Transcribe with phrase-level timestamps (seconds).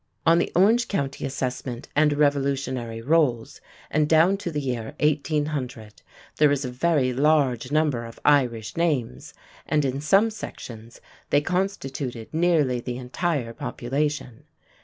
[0.25, 3.61] On the Orange County assessment and Revolutionary rolls,
[3.91, 6.01] and down to the year 1800,
[6.37, 9.35] there is a very large number of Irish names,
[9.67, 14.45] and in some sections they constituted nearly the entire population.